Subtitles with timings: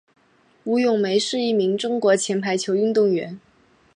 [0.63, 3.39] 吴咏梅是一名中国前排球运动员。